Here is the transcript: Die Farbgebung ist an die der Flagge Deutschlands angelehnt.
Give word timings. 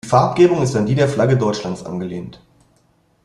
Die 0.03 0.09
Farbgebung 0.09 0.63
ist 0.63 0.75
an 0.75 0.87
die 0.87 0.95
der 0.95 1.07
Flagge 1.07 1.37
Deutschlands 1.37 1.85
angelehnt. 1.85 2.41